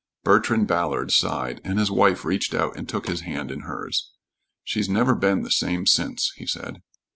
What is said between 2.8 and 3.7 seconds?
took his hand in